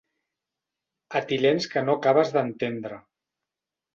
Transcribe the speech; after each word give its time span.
Etilens 1.19 1.69
que 1.75 1.83
no 1.89 1.95
acabes 1.99 2.33
d'entendre. 2.37 3.01